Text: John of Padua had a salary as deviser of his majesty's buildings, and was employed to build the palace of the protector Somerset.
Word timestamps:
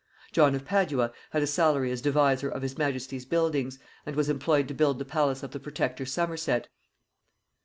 John 0.31 0.55
of 0.55 0.65
Padua 0.65 1.11
had 1.29 1.43
a 1.43 1.45
salary 1.45 1.91
as 1.91 2.01
deviser 2.01 2.49
of 2.49 2.63
his 2.63 2.75
majesty's 2.75 3.23
buildings, 3.23 3.77
and 4.03 4.15
was 4.15 4.29
employed 4.29 4.67
to 4.69 4.73
build 4.73 4.97
the 4.97 5.05
palace 5.05 5.43
of 5.43 5.51
the 5.51 5.59
protector 5.59 6.07
Somerset. 6.07 6.67